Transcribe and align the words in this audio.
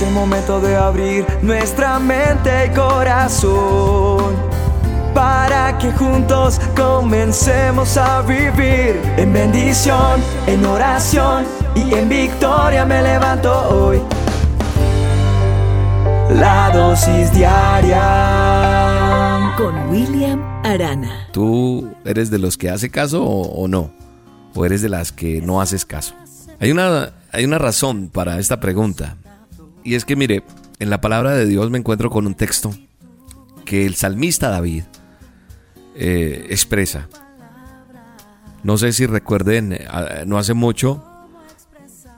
Es 0.00 0.06
el 0.06 0.14
momento 0.14 0.60
de 0.62 0.76
abrir 0.76 1.26
nuestra 1.42 1.98
mente 1.98 2.50
y 2.64 2.70
corazón 2.70 4.34
para 5.12 5.76
que 5.76 5.92
juntos 5.92 6.58
comencemos 6.74 7.98
a 7.98 8.22
vivir 8.22 8.98
en 9.18 9.30
bendición, 9.30 10.22
en 10.46 10.64
oración 10.64 11.44
y 11.74 11.92
en 11.92 12.08
victoria 12.08 12.86
me 12.86 13.02
levanto 13.02 13.52
hoy. 13.68 14.00
La 16.30 16.70
dosis 16.72 17.30
diaria 17.34 18.00
con 19.58 19.90
William 19.90 20.40
Arana. 20.64 21.28
¿Tú 21.30 21.94
eres 22.06 22.30
de 22.30 22.38
los 22.38 22.56
que 22.56 22.70
hace 22.70 22.88
caso 22.88 23.22
o, 23.22 23.42
o 23.64 23.68
no? 23.68 23.90
¿O 24.54 24.64
eres 24.64 24.80
de 24.80 24.88
las 24.88 25.12
que 25.12 25.42
no 25.42 25.60
haces 25.60 25.84
caso? 25.84 26.14
Hay 26.58 26.70
una, 26.70 27.12
hay 27.32 27.44
una 27.44 27.58
razón 27.58 28.08
para 28.08 28.38
esta 28.38 28.60
pregunta. 28.60 29.18
Y 29.84 29.94
es 29.94 30.04
que 30.04 30.16
mire, 30.16 30.42
en 30.78 30.90
la 30.90 31.00
palabra 31.00 31.32
de 31.32 31.46
Dios 31.46 31.70
me 31.70 31.78
encuentro 31.78 32.10
con 32.10 32.26
un 32.26 32.34
texto 32.34 32.74
que 33.64 33.86
el 33.86 33.94
salmista 33.94 34.50
David 34.50 34.84
eh, 35.94 36.46
expresa. 36.50 37.08
No 38.62 38.76
sé 38.76 38.92
si 38.92 39.06
recuerden, 39.06 39.72
eh, 39.72 39.86
no 40.26 40.38
hace 40.38 40.54
mucho, 40.54 41.04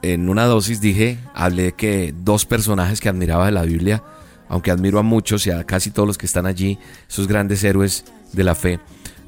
en 0.03 0.29
una 0.29 0.45
dosis 0.47 0.81
dije, 0.81 1.19
hablé 1.35 1.73
que 1.73 2.13
dos 2.17 2.45
personajes 2.45 3.01
que 3.01 3.09
admiraba 3.09 3.47
de 3.47 3.53
la 3.53 3.63
Biblia, 3.63 4.03
aunque 4.49 4.71
admiro 4.71 4.99
a 4.99 5.03
muchos 5.03 5.47
y 5.47 5.51
a 5.51 5.65
casi 5.65 5.91
todos 5.91 6.07
los 6.07 6.19
que 6.19 6.27
están 6.27 6.47
allí, 6.47 6.79
esos 7.09 7.29
grandes 7.29 7.63
héroes 7.63 8.05
de 8.33 8.45
la 8.45 8.55
fe, 8.55 8.81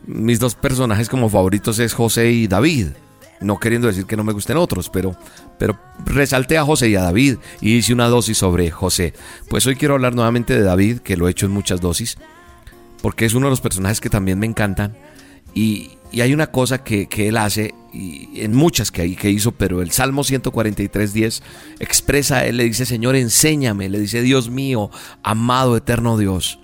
mis 0.07 0.41
dos 0.41 0.55
personajes 0.55 1.09
como 1.09 1.29
favoritos 1.29 1.79
es 1.79 1.95
José 1.95 2.31
y 2.31 2.47
David 2.47 2.89
no 3.41 3.59
queriendo 3.59 3.89
decir 3.89 4.07
que 4.07 4.17
no 4.17 4.25
me 4.25 4.33
gusten 4.33 4.57
otros, 4.57 4.91
pero, 4.91 5.17
pero 5.59 5.79
resalté 6.05 6.59
a 6.59 6.65
José 6.65 6.89
y 6.89 6.97
a 6.97 7.03
David 7.03 7.37
y 7.61 7.75
hice 7.77 7.93
una 7.93 8.09
dosis 8.09 8.39
sobre 8.39 8.71
José. 8.71 9.13
Pues 9.49 9.67
hoy 9.67 9.77
quiero 9.77 9.95
hablar 9.95 10.15
nuevamente 10.15 10.55
de 10.55 10.63
David, 10.63 11.01
que 11.01 11.17
lo 11.17 11.29
he 11.29 11.31
hecho 11.31 11.47
en 11.47 11.53
muchas 11.53 11.81
dosis, 11.81 12.19
porque 13.03 13.25
es 13.25 13.35
uno 13.35 13.47
de 13.47 13.51
los 13.51 13.61
personajes 13.61 14.01
que 14.01 14.11
también 14.11 14.39
me 14.39 14.47
encantan. 14.47 14.97
Y, 15.55 15.93
hay 16.13 16.33
una 16.33 16.47
cosa 16.47 16.85
que, 16.85 17.09
él 17.17 17.37
hace, 17.37 17.75
y 17.93 18.41
en 18.41 18.55
muchas 18.55 18.93
que, 18.93 19.17
que 19.17 19.31
hizo, 19.31 19.51
pero 19.51 19.83
el 19.83 19.91
Salmo 19.91 20.23
143.10 20.23 21.43
expresa, 21.81 22.47
él 22.47 22.57
le 22.57 22.65
dice, 22.65 22.87
Señor, 22.87 23.17
enséñame, 23.17 23.89
le 23.89 23.99
dice, 23.99 24.23
Dios 24.23 24.49
mío, 24.49 24.93
amado 25.25 25.77
eterno 25.77 26.17
Dios, 26.17 26.61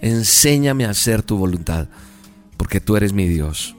enséñame 0.00 0.86
a 0.86 0.90
hacer 0.90 1.22
tu 1.22 1.36
voluntad, 1.36 1.88
porque 2.56 2.80
tú 2.80 2.96
eres 2.96 3.12
mi 3.12 3.28
Dios 3.28 3.75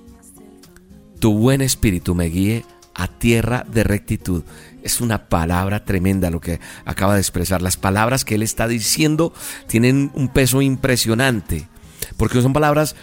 tu 1.19 1.33
buen 1.33 1.61
espíritu 1.61 2.15
me 2.15 2.25
guíe 2.25 2.65
a 2.93 3.07
tierra 3.07 3.65
de 3.71 3.83
rectitud. 3.83 4.43
Es 4.83 5.01
una 5.01 5.29
palabra 5.29 5.85
tremenda 5.85 6.29
lo 6.29 6.41
que 6.41 6.59
acaba 6.85 7.13
de 7.13 7.19
expresar. 7.19 7.61
Las 7.61 7.77
palabras 7.77 8.25
que 8.25 8.35
él 8.35 8.43
está 8.43 8.67
diciendo 8.67 9.33
tienen 9.67 10.11
un 10.15 10.29
peso 10.29 10.61
impresionante, 10.61 11.67
porque 12.17 12.41
son 12.41 12.53
palabras 12.53 12.95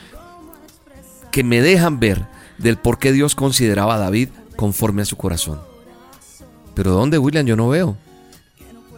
que 1.30 1.44
me 1.44 1.60
dejan 1.60 2.00
ver 2.00 2.26
del 2.58 2.76
por 2.76 2.98
qué 2.98 3.12
Dios 3.12 3.34
consideraba 3.34 3.96
a 3.96 3.98
David 3.98 4.28
conforme 4.56 5.02
a 5.02 5.06
su 5.06 5.16
corazón. 5.16 5.60
Pero 6.74 6.92
¿dónde, 6.92 7.18
William? 7.18 7.46
Yo 7.46 7.56
no 7.56 7.68
veo. 7.68 7.96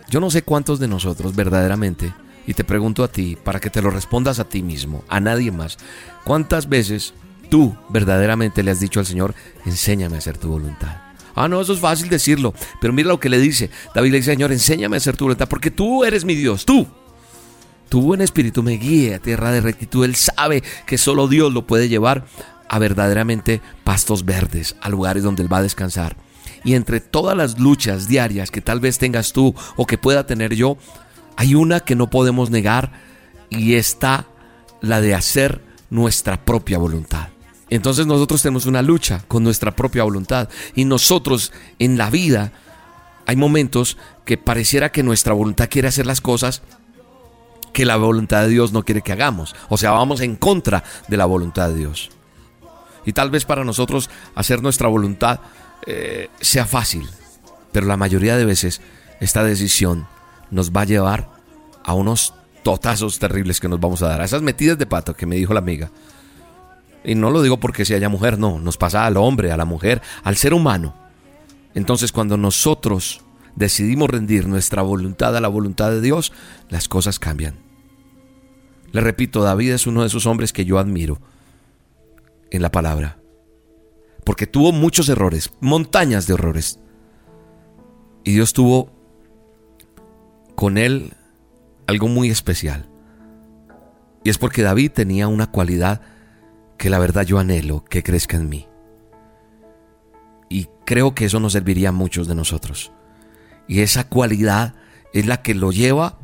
Yo 0.09 0.20
no 0.20 0.31
sé 0.31 0.42
cuántos 0.42 0.78
de 0.78 0.89
nosotros 0.89 1.34
verdaderamente, 1.34 2.12
y 2.47 2.55
te 2.55 2.64
pregunto 2.64 3.03
a 3.03 3.09
ti, 3.09 3.37
para 3.42 3.59
que 3.59 3.70
te 3.70 3.83
lo 3.83 3.91
respondas 3.91 4.39
a 4.39 4.44
ti 4.44 4.62
mismo, 4.62 5.05
a 5.09 5.19
nadie 5.19 5.50
más, 5.50 5.78
¿cuántas 6.25 6.69
veces 6.69 7.12
tú 7.47 7.77
verdaderamente 7.89 8.62
le 8.62 8.70
has 8.70 8.80
dicho 8.80 9.00
al 9.00 9.06
Señor, 9.06 9.34
enséñame 9.64 10.16
a 10.16 10.19
hacer 10.19 10.39
tu 10.39 10.48
voluntad. 10.48 11.06
Ah, 11.34 11.48
no, 11.48 11.61
eso 11.61 11.75
es 11.75 11.80
fácil 11.80 12.08
decirlo, 12.08 12.55
pero 12.80 12.92
mira 12.92 13.08
lo 13.08 13.20
que 13.20 13.28
le 13.28 13.38
dice. 13.38 13.70
David 13.94 14.11
le 14.11 14.16
dice, 14.19 14.33
Señor, 14.33 14.53
enséñame 14.53 14.97
a 14.97 14.98
hacer 14.98 15.16
tu 15.16 15.25
voluntad, 15.25 15.48
porque 15.48 15.70
tú 15.70 16.05
eres 16.05 16.25
mi 16.25 16.34
Dios, 16.34 16.64
tú. 16.64 16.86
Tu 17.88 18.00
buen 18.00 18.20
espíritu 18.20 18.62
me 18.62 18.72
guíe 18.72 19.14
a 19.14 19.19
tierra 19.20 19.53
de 19.53 19.61
rectitud. 19.61 20.05
Él 20.05 20.16
sabe 20.16 20.62
que 20.86 20.98
solo 20.98 21.28
Dios 21.28 21.53
lo 21.53 21.66
puede 21.66 21.88
llevar 21.88 22.26
a 22.69 22.78
verdaderamente 22.78 23.60
pastos 23.84 24.25
verdes, 24.25 24.76
a 24.81 24.88
lugares 24.88 25.22
donde 25.22 25.43
Él 25.43 25.53
va 25.53 25.59
a 25.59 25.62
descansar. 25.62 26.16
Y 26.65 26.75
entre 26.75 27.00
todas 27.00 27.37
las 27.37 27.60
luchas 27.60 28.09
diarias 28.09 28.50
que 28.50 28.60
tal 28.60 28.81
vez 28.81 28.99
tengas 28.99 29.32
tú 29.32 29.54
o 29.76 29.87
que 29.87 29.99
pueda 29.99 30.26
tener 30.26 30.54
yo, 30.54 30.78
hay 31.37 31.54
una 31.54 31.81
que 31.81 31.94
no 31.94 32.10
podemos 32.10 32.50
negar 32.50 32.93
y 33.50 33.75
está 33.75 34.26
la 34.81 35.00
de 35.00 35.15
hacer 35.15 35.60
nuestra 35.91 36.44
propia 36.44 36.78
voluntad. 36.78 37.28
Entonces 37.69 38.06
nosotros 38.06 38.43
tenemos 38.43 38.66
una 38.66 38.82
lucha 38.82 39.25
con 39.28 39.43
nuestra 39.43 39.75
propia 39.75 40.04
voluntad. 40.04 40.49
Y 40.75 40.84
nosotros 40.84 41.53
en 41.78 41.99
la 41.99 42.10
vida 42.10 42.53
hay 43.27 43.37
momentos 43.37 43.97
que 44.25 44.38
pareciera 44.38 44.93
que 44.93 45.03
nuestra 45.03 45.34
voluntad 45.34 45.69
quiere 45.69 45.88
hacer 45.88 46.06
las 46.06 46.21
cosas 46.21 46.62
que 47.72 47.84
la 47.84 47.97
voluntad 47.97 48.43
de 48.43 48.49
Dios 48.49 48.72
no 48.72 48.84
quiere 48.84 49.03
que 49.03 49.12
hagamos. 49.12 49.55
O 49.69 49.76
sea, 49.76 49.91
vamos 49.91 50.21
en 50.21 50.37
contra 50.37 50.82
de 51.09 51.16
la 51.16 51.26
voluntad 51.26 51.69
de 51.69 51.76
Dios. 51.76 52.10
Y 53.05 53.12
tal 53.12 53.31
vez 53.31 53.44
para 53.44 53.65
nosotros 53.65 54.09
hacer 54.34 54.62
nuestra 54.62 54.88
voluntad 54.88 55.41
eh, 55.87 56.31
sea 56.41 56.66
fácil. 56.66 57.09
Pero 57.72 57.87
la 57.87 57.97
mayoría 57.97 58.37
de 58.37 58.44
veces 58.44 58.81
esta 59.21 59.44
decisión 59.44 60.06
nos 60.50 60.72
va 60.72 60.82
a 60.82 60.87
llevar 60.87 61.28
a 61.84 61.93
unos 61.94 62.32
totazos 62.62 63.19
terribles 63.19 63.60
que 63.60 63.69
nos 63.69 63.78
vamos 63.78 64.03
a 64.03 64.09
dar. 64.09 64.21
A 64.21 64.25
esas 64.25 64.43
metidas 64.43 64.78
de 64.78 64.87
pato 64.87 65.15
que 65.15 65.26
me 65.26 65.37
dijo 65.37 65.53
la 65.53 65.60
amiga. 65.60 65.91
Y 67.06 67.15
no 67.15 67.31
lo 67.31 67.41
digo 67.41 67.59
porque 67.59 67.84
si 67.84 67.94
haya 67.94 68.09
mujer, 68.09 68.37
no, 68.37 68.59
nos 68.59 68.77
pasa 68.77 69.06
al 69.06 69.17
hombre, 69.17 69.53
a 69.53 69.56
la 69.56 69.65
mujer, 69.65 70.03
al 70.25 70.37
ser 70.37 70.53
humano. 70.53 70.97
Entonces 71.72 72.11
cuando 72.11 72.37
nosotros 72.37 73.21
decidimos 73.55 74.11
rendir 74.11 74.49
nuestra 74.49 74.83
voluntad 74.83 75.37
a 75.37 75.41
la 75.41 75.47
voluntad 75.47 75.91
de 75.93 76.00
Dios, 76.00 76.33
las 76.69 76.89
cosas 76.89 77.21
cambian. 77.21 77.55
Le 78.91 79.00
repito, 79.00 79.44
David 79.44 79.72
es 79.72 79.87
uno 79.87 80.00
de 80.00 80.09
esos 80.09 80.27
hombres 80.27 80.53
que 80.53 80.65
yo 80.65 80.81
admiro 80.81 81.21
en 82.50 82.61
la 82.61 82.72
palabra. 82.72 83.19
Porque 84.25 84.49
tuvo 84.49 84.73
muchos 84.73 85.09
errores, 85.09 85.53
montañas 85.61 86.27
de 86.27 86.34
errores. 86.34 86.81
Y 88.25 88.33
Dios 88.33 88.53
tuvo 88.53 88.91
con 90.56 90.77
él 90.77 91.12
algo 91.87 92.09
muy 92.09 92.31
especial. 92.31 92.88
Y 94.25 94.31
es 94.31 94.38
porque 94.38 94.62
David 94.62 94.91
tenía 94.91 95.28
una 95.28 95.53
cualidad 95.53 96.00
que 96.76 96.91
la 96.91 96.98
verdad 96.98 97.25
yo 97.25 97.38
anhelo 97.38 97.84
que 97.84 98.03
crezca 98.03 98.37
en 98.37 98.48
mí. 98.48 98.69
Y 100.48 100.69
creo 100.84 101.14
que 101.14 101.25
eso 101.25 101.41
nos 101.41 101.53
serviría 101.53 101.91
a 101.91 101.92
muchos 101.92 102.28
de 102.28 102.34
nosotros. 102.34 102.92
Y 103.69 103.81
esa 103.81 104.09
cualidad 104.09 104.75
es 105.12 105.26
la 105.26 105.42
que 105.42 105.54
lo 105.54 105.72
lleva 105.72 106.19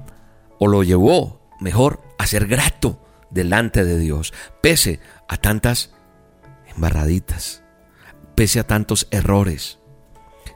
o 0.59 0.69
lo 0.69 0.83
llevó, 0.83 1.41
mejor, 1.61 2.03
a 2.19 2.27
ser 2.27 2.47
grato 2.47 3.05
delante 3.31 3.85
de 3.85 3.99
Dios, 3.99 4.33
pese 4.61 5.01
a 5.29 5.37
tantas 5.37 5.93
embarraditas, 6.75 7.65
pese 8.35 8.61
a 8.61 8.67
tantos 8.67 9.09
errores. 9.11 9.79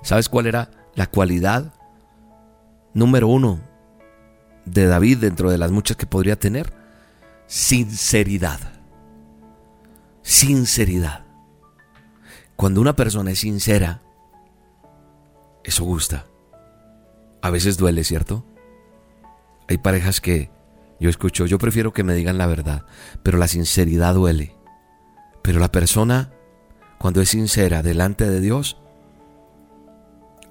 ¿Sabes 0.03 0.29
cuál 0.29 0.47
era 0.47 0.71
la 0.95 1.07
cualidad 1.07 1.73
número 2.95 3.29
uno 3.29 3.61
de 4.65 4.87
David 4.87 5.19
dentro 5.19 5.51
de 5.51 5.59
las 5.59 5.73
muchas 5.73 5.97
que 5.97 6.07
podría 6.07 6.39
tener? 6.39 6.73
Sinceridad 7.47 8.76
sinceridad. 10.27 11.25
Cuando 12.57 12.81
una 12.81 12.97
persona 12.97 13.31
es 13.31 13.39
sincera, 13.39 14.03
eso 15.63 15.85
gusta. 15.85 16.27
A 17.43 17.51
veces 17.51 17.77
duele, 17.77 18.03
¿cierto? 18.03 18.45
Hay 19.69 19.79
parejas 19.79 20.21
que 20.21 20.51
yo 20.99 21.09
escucho, 21.09 21.47
yo 21.47 21.59
prefiero 21.59 21.93
que 21.93 22.03
me 22.03 22.15
digan 22.15 22.39
la 22.39 22.49
verdad, 22.49 22.87
pero 23.23 23.39
la 23.39 23.47
sinceridad 23.47 24.15
duele. 24.15 24.57
Pero 25.43 25.61
la 25.61 25.71
persona, 25.71 26.33
cuando 26.99 27.21
es 27.21 27.29
sincera 27.29 27.85
delante 27.85 28.29
de 28.29 28.41
Dios, 28.41 28.79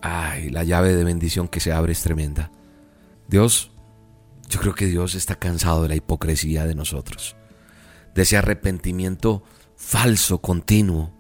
ay, 0.01 0.51
la 0.51 0.63
llave 0.63 0.95
de 0.95 1.03
bendición 1.03 1.49
que 1.49 1.59
se 1.59 1.73
abre 1.73 1.91
es 1.91 2.01
tremenda. 2.01 2.49
Dios, 3.27 3.71
yo 4.47 4.61
creo 4.61 4.73
que 4.73 4.85
Dios 4.85 5.15
está 5.15 5.35
cansado 5.35 5.83
de 5.83 5.89
la 5.89 5.95
hipocresía 5.95 6.65
de 6.65 6.75
nosotros, 6.75 7.35
de 8.13 8.21
ese 8.21 8.37
arrepentimiento 8.37 9.43
falso, 9.85 10.39
continuo. 10.39 11.11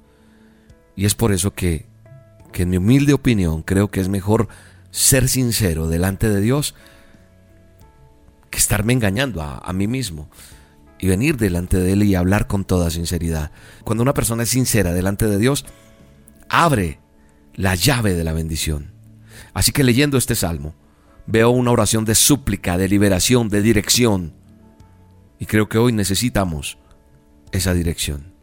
Y 0.95 1.05
es 1.05 1.13
por 1.13 1.31
eso 1.31 1.53
que, 1.53 1.85
que 2.51 2.63
en 2.63 2.71
mi 2.71 2.77
humilde 2.77 3.13
opinión 3.13 3.61
creo 3.61 3.91
que 3.91 4.01
es 4.01 4.09
mejor 4.09 4.47
ser 4.89 5.29
sincero 5.29 5.87
delante 5.87 6.29
de 6.29 6.41
Dios 6.41 6.73
que 8.49 8.57
estarme 8.57 8.93
engañando 8.93 9.41
a, 9.43 9.59
a 9.59 9.71
mí 9.71 9.87
mismo 9.87 10.29
y 10.97 11.07
venir 11.07 11.37
delante 11.37 11.77
de 11.77 11.93
Él 11.93 12.03
y 12.03 12.15
hablar 12.15 12.47
con 12.47 12.65
toda 12.65 12.89
sinceridad. 12.89 13.51
Cuando 13.83 14.01
una 14.01 14.13
persona 14.15 14.43
es 14.43 14.49
sincera 14.49 14.93
delante 14.93 15.27
de 15.27 15.37
Dios, 15.37 15.65
abre 16.49 16.99
la 17.53 17.75
llave 17.75 18.15
de 18.15 18.23
la 18.23 18.33
bendición. 18.33 18.93
Así 19.53 19.73
que 19.73 19.83
leyendo 19.83 20.17
este 20.17 20.33
salmo, 20.33 20.73
veo 21.27 21.51
una 21.51 21.71
oración 21.71 22.03
de 22.03 22.15
súplica, 22.15 22.77
de 22.77 22.87
liberación, 22.87 23.49
de 23.49 23.61
dirección. 23.61 24.33
Y 25.37 25.45
creo 25.45 25.69
que 25.69 25.77
hoy 25.77 25.91
necesitamos 25.91 26.79
esa 27.51 27.73
dirección. 27.73 28.34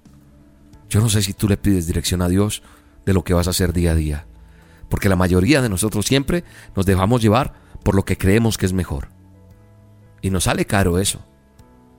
Yo 0.92 1.00
no 1.00 1.08
sé 1.08 1.22
si 1.22 1.32
tú 1.32 1.48
le 1.48 1.56
pides 1.56 1.86
dirección 1.86 2.20
a 2.20 2.28
Dios 2.28 2.62
de 3.06 3.14
lo 3.14 3.24
que 3.24 3.32
vas 3.32 3.46
a 3.46 3.50
hacer 3.52 3.72
día 3.72 3.92
a 3.92 3.94
día. 3.94 4.26
Porque 4.90 5.08
la 5.08 5.16
mayoría 5.16 5.62
de 5.62 5.70
nosotros 5.70 6.04
siempre 6.04 6.44
nos 6.76 6.84
dejamos 6.84 7.22
llevar 7.22 7.54
por 7.82 7.94
lo 7.94 8.04
que 8.04 8.18
creemos 8.18 8.58
que 8.58 8.66
es 8.66 8.74
mejor. 8.74 9.08
Y 10.20 10.28
nos 10.28 10.44
sale 10.44 10.66
caro 10.66 10.98
eso. 10.98 11.24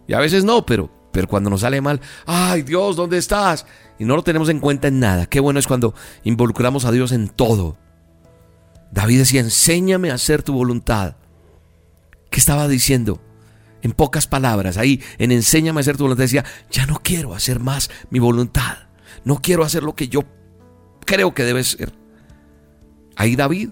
Y 0.07 0.13
a 0.13 0.19
veces 0.19 0.43
no, 0.43 0.63
pero, 0.67 0.91
pero 1.11 1.27
cuando 1.27 1.49
nos 1.49 1.61
sale 1.61 1.81
mal, 1.81 2.01
ay 2.27 2.61
Dios, 2.61 2.95
¿dónde 2.95 3.17
estás? 3.17 3.65
Y 3.97 4.05
no 4.05 4.15
lo 4.15 4.21
tenemos 4.21 4.47
en 4.49 4.59
cuenta 4.59 4.89
en 4.89 4.99
nada. 4.99 5.25
Qué 5.25 5.39
bueno 5.39 5.59
es 5.59 5.65
cuando 5.65 5.95
involucramos 6.23 6.85
a 6.85 6.91
Dios 6.91 7.13
en 7.13 7.29
todo. 7.29 7.79
David 8.91 9.17
decía, 9.17 9.41
enséñame 9.41 10.11
a 10.11 10.13
hacer 10.13 10.43
tu 10.43 10.53
voluntad. 10.53 11.15
¿Qué 12.29 12.39
estaba 12.39 12.67
diciendo? 12.67 13.22
En 13.83 13.91
pocas 13.91 14.27
palabras, 14.27 14.77
ahí 14.77 15.01
en 15.19 15.31
enséñame 15.31 15.79
a 15.79 15.81
hacer 15.81 15.97
tu 15.97 16.03
voluntad 16.03 16.23
decía, 16.23 16.45
ya 16.71 16.87
no 16.87 17.01
quiero 17.03 17.35
hacer 17.35 17.59
más 17.59 17.91
mi 18.09 18.19
voluntad. 18.19 18.77
No 19.25 19.35
quiero 19.35 19.63
hacer 19.63 19.83
lo 19.83 19.93
que 19.93 20.07
yo 20.07 20.23
creo 21.05 21.33
que 21.33 21.43
debe 21.43 21.63
ser. 21.63 21.93
Ahí 23.15 23.35
David 23.35 23.69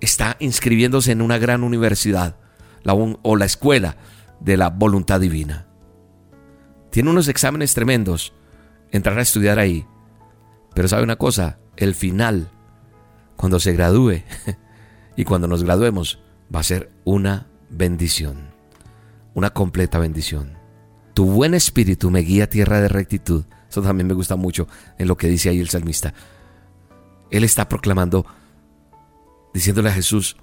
está 0.00 0.36
inscribiéndose 0.38 1.12
en 1.12 1.20
una 1.20 1.36
gran 1.36 1.62
universidad 1.62 2.36
o 3.22 3.36
la 3.36 3.44
escuela 3.44 3.96
de 4.40 4.56
la 4.56 4.70
voluntad 4.70 5.20
divina. 5.20 5.66
Tiene 6.90 7.10
unos 7.10 7.28
exámenes 7.28 7.74
tremendos 7.74 8.32
entrar 8.90 9.18
a 9.18 9.22
estudiar 9.22 9.58
ahí. 9.58 9.86
Pero 10.74 10.88
sabe 10.88 11.02
una 11.02 11.16
cosa, 11.16 11.58
el 11.76 11.94
final, 11.94 12.50
cuando 13.36 13.60
se 13.60 13.72
gradúe 13.72 14.22
y 15.16 15.24
cuando 15.24 15.48
nos 15.48 15.64
graduemos, 15.64 16.20
va 16.54 16.60
a 16.60 16.64
ser 16.64 16.90
una 17.04 17.48
bendición, 17.68 18.50
una 19.40 19.50
completa 19.50 19.98
bendición. 19.98 20.58
Tu 21.14 21.24
buen 21.24 21.54
espíritu 21.54 22.10
me 22.10 22.20
guía 22.20 22.44
a 22.44 22.46
tierra 22.46 22.78
de 22.82 22.88
rectitud. 22.88 23.44
Eso 23.70 23.80
también 23.80 24.06
me 24.06 24.12
gusta 24.12 24.36
mucho 24.36 24.68
en 24.98 25.08
lo 25.08 25.16
que 25.16 25.28
dice 25.28 25.48
ahí 25.48 25.60
el 25.60 25.70
salmista. 25.70 26.12
Él 27.30 27.42
está 27.44 27.66
proclamando, 27.66 28.26
diciéndole 29.54 29.88
a 29.88 29.94
Jesús, 29.94 30.36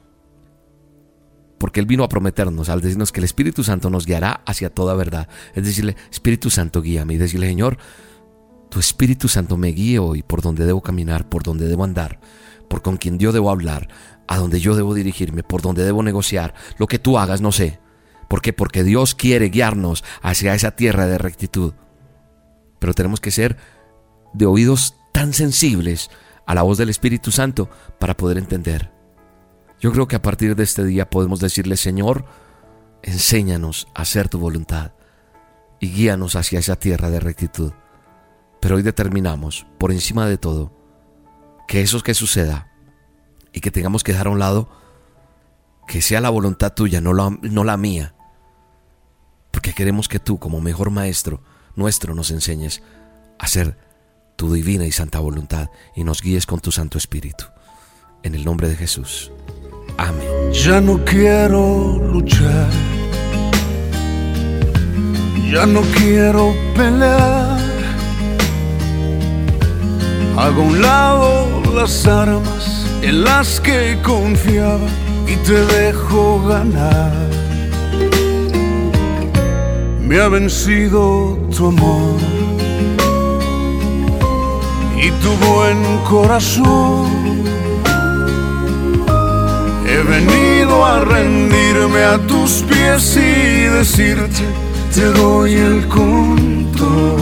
porque 1.60 1.80
Él 1.80 1.86
vino 1.86 2.04
a 2.04 2.10
prometernos, 2.10 2.70
al 2.70 2.82
decirnos 2.82 3.12
que 3.12 3.20
el 3.20 3.26
Espíritu 3.26 3.64
Santo 3.64 3.92
nos 3.92 4.08
guiará 4.08 4.42
hacia 4.48 4.72
toda 4.72 4.96
verdad. 4.96 5.28
Es 5.54 5.64
decirle, 5.64 5.96
Espíritu 6.10 6.50
Santo, 6.50 6.82
guíame. 6.82 7.14
Y 7.14 7.18
decirle, 7.18 7.48
Señor, 7.48 7.78
tu 8.70 8.80
Espíritu 8.80 9.28
Santo 9.28 9.58
me 9.58 9.70
guíe 9.70 10.00
hoy 10.00 10.24
por 10.24 10.42
donde 10.42 10.66
debo 10.66 10.82
caminar, 10.82 11.30
por 11.30 11.44
donde 11.44 11.68
debo 11.68 11.84
andar, 11.84 12.20
por 12.68 12.82
con 12.82 12.98
quien 12.98 13.20
yo 13.20 13.32
debo 13.32 13.52
hablar, 13.52 13.90
a 14.28 14.38
donde 14.38 14.60
yo 14.60 14.76
debo 14.76 14.96
dirigirme, 14.96 15.44
por 15.44 15.62
donde 15.62 15.86
debo 15.86 16.02
negociar. 16.02 16.56
Lo 16.80 16.88
que 16.88 16.98
tú 16.98 17.20
hagas, 17.20 17.42
no 17.42 17.52
sé. 17.52 17.80
¿Por 18.28 18.42
qué? 18.42 18.54
Porque 18.54 18.84
Dios 18.84 19.16
quiere 19.16 19.50
guiarnos 19.50 20.04
hacia 20.22 20.54
esa 20.54 20.72
tierra 20.72 21.06
de 21.06 21.18
rectitud. 21.18 21.74
Pero 22.80 22.94
tenemos 22.94 23.22
que 23.22 23.32
ser 23.32 23.58
de 24.34 24.46
oídos 24.46 24.96
tan 25.14 25.34
sensibles 25.34 26.10
a 26.46 26.56
la 26.56 26.64
voz 26.64 26.78
del 26.78 26.90
Espíritu 26.90 27.32
Santo 27.32 27.70
para 28.00 28.16
poder 28.16 28.38
entender. 28.38 28.92
Yo 29.80 29.92
creo 29.92 30.08
que 30.08 30.16
a 30.16 30.22
partir 30.22 30.56
de 30.56 30.64
este 30.64 30.84
día 30.84 31.10
podemos 31.10 31.40
decirle, 31.40 31.78
Señor, 31.78 32.26
enséñanos 33.04 33.88
a 33.94 34.02
hacer 34.02 34.28
tu 34.30 34.40
voluntad 34.40 34.94
y 35.80 35.92
guíanos 35.92 36.36
hacia 36.36 36.60
esa 36.60 36.78
tierra 36.78 37.10
de 37.10 37.20
rectitud. 37.20 37.74
Pero 38.60 38.76
hoy 38.76 38.82
determinamos, 38.82 39.68
por 39.78 39.92
encima 39.92 40.28
de 40.28 40.38
todo, 40.38 40.74
que 41.68 41.82
eso 41.82 42.02
que 42.02 42.14
suceda 42.14 42.72
y 43.54 43.60
que 43.60 43.72
tengamos 43.72 44.04
que 44.04 44.14
dejar 44.14 44.28
a 44.28 44.32
un 44.32 44.40
lado, 44.40 44.70
que 45.88 46.02
sea 46.02 46.22
la 46.22 46.30
voluntad 46.30 46.74
tuya, 46.74 47.02
no 47.02 47.14
la, 47.14 47.38
no 47.42 47.64
la 47.64 47.78
mía. 47.78 48.16
Queremos 49.78 50.08
que 50.08 50.18
tú, 50.18 50.40
como 50.40 50.60
mejor 50.60 50.90
maestro 50.90 51.40
nuestro, 51.76 52.16
nos 52.16 52.32
enseñes 52.32 52.82
a 53.38 53.46
hacer 53.46 53.78
tu 54.36 54.52
divina 54.52 54.88
y 54.88 54.92
santa 54.92 55.20
voluntad 55.20 55.70
y 55.96 56.04
nos 56.04 56.24
guíes 56.24 56.48
con 56.48 56.62
tu 56.62 56.72
Santo 56.72 56.98
Espíritu. 56.98 57.46
En 58.24 58.34
el 58.34 58.44
nombre 58.44 58.70
de 58.70 58.76
Jesús. 58.76 59.32
Amén. 60.00 60.52
Ya 60.52 60.82
no 60.82 61.06
quiero 61.06 62.00
luchar. 62.12 62.72
Ya 65.52 65.68
no 65.68 65.82
quiero 65.96 66.56
pelear. 66.76 67.60
Hago 70.38 70.64
un 70.64 70.82
lado 70.82 71.62
las 71.76 72.08
armas 72.08 72.88
en 73.04 73.24
las 73.24 73.60
que 73.60 74.00
confiaba 74.02 74.90
y 75.28 75.36
te 75.46 75.64
dejo 75.68 76.44
ganar. 76.48 77.27
Me 80.18 80.24
ha 80.24 80.30
vencido 80.30 81.38
tu 81.56 81.68
amor 81.68 82.18
y 85.00 85.12
tu 85.12 85.30
buen 85.46 85.78
corazón 86.10 87.06
He 89.86 90.02
venido 90.02 90.84
a 90.84 91.02
rendirme 91.02 92.04
a 92.04 92.18
tus 92.26 92.64
pies 92.68 93.16
y 93.16 93.66
decirte, 93.78 94.42
te 94.96 95.06
doy 95.06 95.54
el 95.54 95.88
control. 95.88 97.22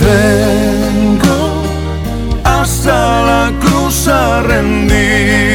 Vengo 0.00 1.38
hasta 2.44 3.22
la 3.26 3.52
cruz 3.60 4.08
a 4.08 4.40
rendirme. 4.40 5.45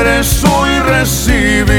Quieres 0.00 0.44
hoy 0.44 0.78
recibirme, 0.78 1.72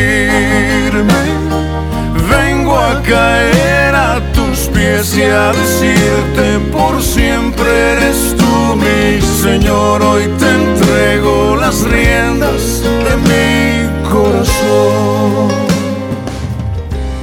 vengo 2.29 2.77
a 2.77 3.01
caer 3.01 3.95
a 3.95 4.19
tus 4.33 4.67
pies 4.73 5.17
y 5.17 5.23
a 5.23 5.53
decirte 5.53 6.59
por 6.69 7.01
siempre 7.01 7.93
eres 7.93 8.35
mi 8.75 9.21
Señor, 9.21 10.01
hoy 10.01 10.23
te 10.37 10.49
entrego 10.49 11.55
las 11.55 11.81
riendas 11.83 12.83
de 12.83 13.15
mi 13.29 14.09
corazón. 14.09 15.47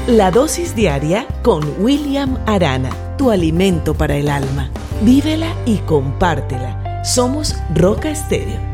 La 0.07 0.31
dosis 0.31 0.75
diaria 0.75 1.27
con 1.43 1.63
William 1.79 2.39
Arana, 2.47 2.89
tu 3.19 3.31
alimento 3.31 3.93
para 3.93 4.17
el 4.17 4.31
alma. 4.31 4.71
Vívela 5.03 5.53
y 5.67 5.77
compártela. 5.81 7.05
Somos 7.05 7.55
Roca 7.75 8.09
Estéreo 8.09 8.66